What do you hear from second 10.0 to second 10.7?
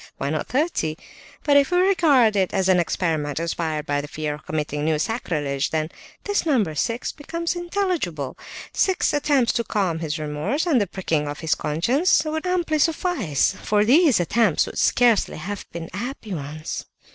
remorse,